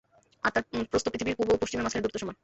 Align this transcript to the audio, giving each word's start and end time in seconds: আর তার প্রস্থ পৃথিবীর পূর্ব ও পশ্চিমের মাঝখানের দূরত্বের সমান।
আর 0.45 0.51
তার 0.55 0.63
প্রস্থ 0.91 1.07
পৃথিবীর 1.11 1.37
পূর্ব 1.37 1.49
ও 1.55 1.61
পশ্চিমের 1.61 1.83
মাঝখানের 1.85 2.03
দূরত্বের 2.05 2.23
সমান। 2.23 2.35